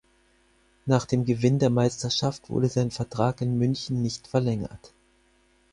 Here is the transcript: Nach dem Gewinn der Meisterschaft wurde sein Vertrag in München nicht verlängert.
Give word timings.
Nach 0.87 1.05
dem 1.05 1.25
Gewinn 1.25 1.59
der 1.59 1.69
Meisterschaft 1.69 2.49
wurde 2.49 2.69
sein 2.69 2.89
Vertrag 2.89 3.39
in 3.41 3.59
München 3.59 4.01
nicht 4.01 4.25
verlängert. 4.27 4.93